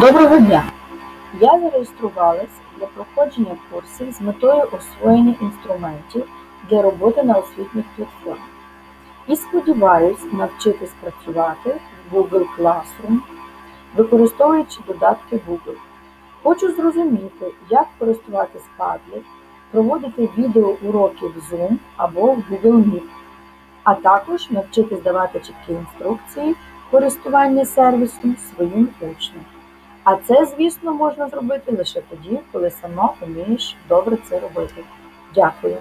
[0.00, 0.64] Доброго дня!
[1.40, 6.24] Я зареєструвалась для проходження курсів з метою освоєння інструментів
[6.70, 8.48] для роботи на освітніх платформах.
[9.26, 11.80] І сподіваюсь навчитись працювати
[12.10, 13.18] в Google Classroom,
[13.96, 15.76] використовуючи додатки Google.
[16.42, 19.22] Хочу зрозуміти, як користуватись Padlet,
[19.70, 23.08] проводити відеоуроки в Zoom або в Google Meet,
[23.84, 26.56] а також навчитись давати чіткі інструкції
[26.90, 29.44] користування сервісом своїм учням.
[30.04, 34.84] А це, звісно, можна зробити лише тоді, коли сама вмієш добре це робити.
[35.34, 35.76] Дякую.